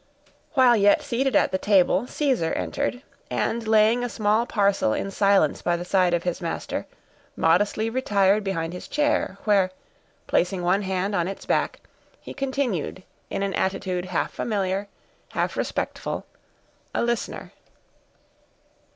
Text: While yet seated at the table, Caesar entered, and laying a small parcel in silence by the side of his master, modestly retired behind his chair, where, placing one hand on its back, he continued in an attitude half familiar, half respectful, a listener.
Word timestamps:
While 0.55 0.75
yet 0.75 1.03
seated 1.03 1.35
at 1.35 1.51
the 1.51 1.59
table, 1.59 2.07
Caesar 2.07 2.53
entered, 2.53 3.03
and 3.29 3.67
laying 3.67 4.03
a 4.03 4.09
small 4.09 4.47
parcel 4.47 4.93
in 4.93 5.11
silence 5.11 5.61
by 5.61 5.77
the 5.77 5.85
side 5.85 6.15
of 6.15 6.23
his 6.23 6.41
master, 6.41 6.87
modestly 7.35 7.87
retired 7.87 8.43
behind 8.43 8.73
his 8.73 8.87
chair, 8.87 9.37
where, 9.43 9.69
placing 10.25 10.63
one 10.63 10.81
hand 10.81 11.13
on 11.13 11.27
its 11.27 11.45
back, 11.45 11.81
he 12.19 12.33
continued 12.33 13.03
in 13.29 13.43
an 13.43 13.53
attitude 13.53 14.05
half 14.05 14.33
familiar, 14.33 14.87
half 15.33 15.55
respectful, 15.55 16.25
a 16.95 17.03
listener. 17.03 17.51